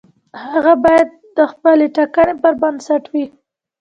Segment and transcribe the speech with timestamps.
[0.51, 3.25] هغه باید د خپلې ټاکنې پر بنسټ وي.